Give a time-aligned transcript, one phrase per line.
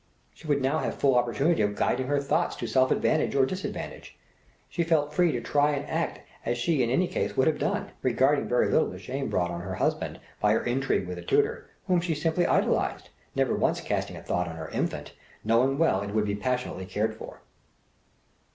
[0.33, 4.17] She would now have full opportunity of guiding her thoughts to self advantage or disadvantage.
[4.67, 7.91] She felt free to try and act as she in any case would have done,
[8.01, 11.69] regarding very little the shame brought on her husband by her intrigue with the tutor,
[11.85, 16.15] whom she simply idolized, never once casting a thought on her infant, knowing well it
[16.15, 17.41] would be passionately cared for.